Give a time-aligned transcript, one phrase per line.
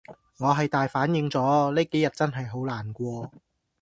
[0.39, 3.31] 我係大反應咗，呢幾日真係好難過